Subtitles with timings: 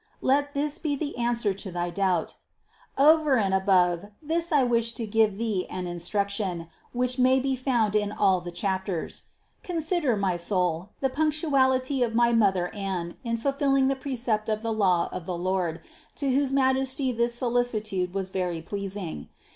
[0.21, 0.35] 360.
[0.35, 2.33] Let this be the answer to thy doubt:
[2.97, 7.19] over and THE CONCEPTION 289 above this I wish to give thee an instruction, which
[7.19, 9.25] may be found in all the chapters.
[9.61, 14.73] Consider, my soul the punctuality of my mother Anne in fulfilling the precept of the
[14.73, 15.81] law of the Lord,
[16.15, 19.29] to whose Majesty this solicitude was very pleasing.